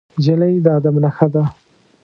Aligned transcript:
نجلۍ 0.17 0.53
د 0.65 0.67
ادب 0.77 0.95
نښه 1.03 1.27
ده. 1.33 1.43